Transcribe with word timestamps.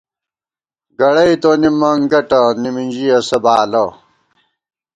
گَڑئی 0.99 1.35
تونی 1.41 1.69
منگٹہ، 1.79 2.39
نِمِنژی 2.61 3.07
اسہ 3.17 3.37
بالہ 3.43 3.85